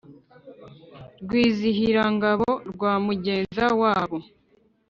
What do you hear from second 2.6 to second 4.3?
rwa Mugenza wabo,